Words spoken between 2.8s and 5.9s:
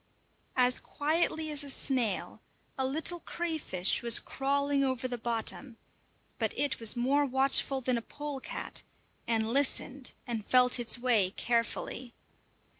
little crayfish was crawling over the bottom;